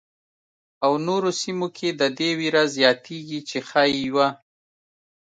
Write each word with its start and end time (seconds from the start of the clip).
او 0.85 0.93
نورو 1.07 1.29
سیمو 1.41 1.67
کې 1.77 1.89
د 1.99 2.01
دې 2.17 2.29
وېره 2.39 2.63
زیاتېږي 2.75 3.39
چې 3.49 3.57
ښايي 3.67 3.99
یوه. 4.07 4.27